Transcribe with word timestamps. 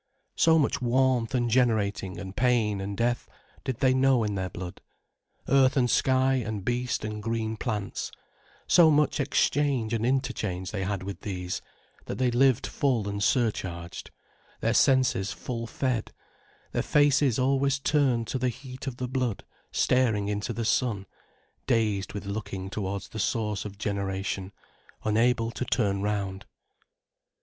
So 0.35 0.57
much 0.57 0.81
warmth 0.81 1.35
and 1.35 1.47
generating 1.47 2.17
and 2.19 2.35
pain 2.35 2.81
and 2.81 2.97
death 2.97 3.29
did 3.63 3.81
they 3.81 3.93
know 3.93 4.23
in 4.23 4.33
their 4.33 4.49
blood, 4.49 4.81
earth 5.47 5.77
and 5.77 5.87
sky 5.87 6.41
and 6.43 6.65
beast 6.65 7.05
and 7.05 7.21
green 7.21 7.55
plants, 7.55 8.11
so 8.65 8.89
much 8.89 9.19
exchange 9.19 9.93
and 9.93 10.03
interchange 10.03 10.71
they 10.71 10.83
had 10.85 11.03
with 11.03 11.21
these, 11.21 11.61
that 12.05 12.17
they 12.17 12.31
lived 12.31 12.65
full 12.65 13.07
and 13.07 13.21
surcharged, 13.23 14.09
their 14.59 14.73
senses 14.73 15.31
full 15.31 15.67
fed, 15.67 16.11
their 16.71 16.81
faces 16.81 17.37
always 17.37 17.77
turned 17.77 18.25
to 18.29 18.39
the 18.39 18.49
heat 18.49 18.87
of 18.87 18.97
the 18.97 19.07
blood, 19.07 19.43
staring 19.71 20.29
into 20.29 20.51
the 20.51 20.65
sun, 20.65 21.05
dazed 21.67 22.13
with 22.13 22.25
looking 22.25 22.71
towards 22.71 23.09
the 23.09 23.19
source 23.19 23.65
of 23.65 23.77
generation, 23.77 24.51
unable 25.03 25.51
to 25.51 25.63
turn 25.63 26.01
round. 26.01 26.47